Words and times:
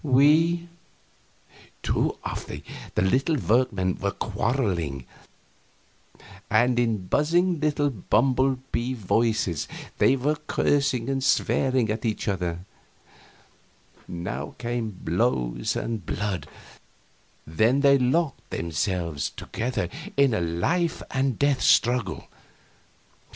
We" 0.03 0.67
Two 1.83 2.17
of 2.23 2.47
the 2.47 2.63
little 2.99 3.35
workmen 3.35 3.99
were 3.99 4.09
quarreling, 4.09 5.05
and 6.49 6.79
in 6.79 7.05
buzzing 7.05 7.59
little 7.59 7.91
bumblebee 7.91 8.95
voices 8.95 9.67
they 9.99 10.15
were 10.15 10.37
cursing 10.47 11.07
and 11.07 11.23
swearing 11.23 11.91
at 11.91 12.03
each 12.03 12.27
other; 12.27 12.65
now 14.07 14.55
came 14.57 14.89
blows 14.89 15.75
and 15.75 16.03
blood; 16.03 16.47
then 17.45 17.81
they 17.81 17.99
locked 17.99 18.49
themselves 18.49 19.29
together 19.29 19.87
in 20.17 20.33
a 20.33 20.41
life 20.41 21.03
and 21.11 21.37
death 21.37 21.61
struggle. 21.61 22.27